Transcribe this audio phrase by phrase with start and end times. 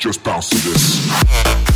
[0.00, 1.69] just bounce to this.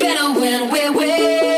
[0.00, 1.49] better when we're with.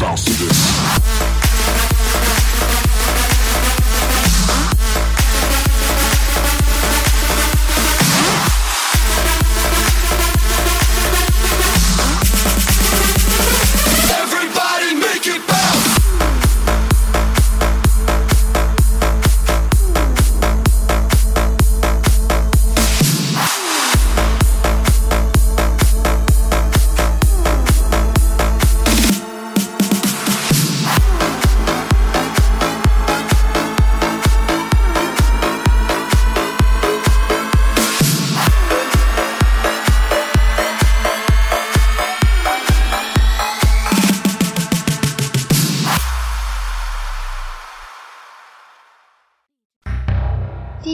[0.00, 1.39] bounce to this.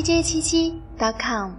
[0.06, 0.72] j 七七
[1.18, 1.50] .com。